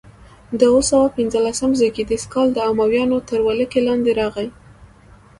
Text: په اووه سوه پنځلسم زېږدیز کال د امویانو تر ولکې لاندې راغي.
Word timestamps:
په 0.57 0.63
اووه 0.69 0.83
سوه 0.89 1.07
پنځلسم 1.17 1.71
زېږدیز 1.79 2.23
کال 2.33 2.47
د 2.53 2.57
امویانو 2.71 3.17
تر 3.29 3.39
ولکې 3.47 3.79
لاندې 3.87 4.11
راغي. 4.19 4.47